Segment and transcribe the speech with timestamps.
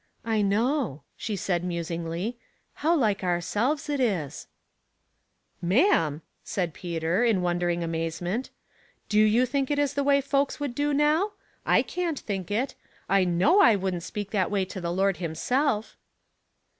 [0.19, 2.35] *' I know," she said, musingly,
[2.81, 4.47] how like ourselves it is."
[5.59, 8.49] Puzzling People, 207" Ma'am!" said Peter, in wondering amaze ment.
[9.11, 11.33] ^'Do you think it is the way folks would do now?
[11.67, 12.73] I can't think it.
[13.07, 15.95] I know I wouldn't speak that way to the Lord himself."